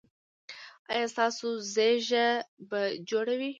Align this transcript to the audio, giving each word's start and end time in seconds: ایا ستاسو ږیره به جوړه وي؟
ایا 0.93 1.05
ستاسو 1.13 1.47
ږیره 1.73 2.27
به 2.69 2.81
جوړه 3.09 3.33
وي؟ 3.39 3.49